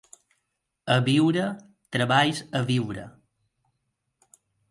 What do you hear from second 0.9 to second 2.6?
A Biure, treballs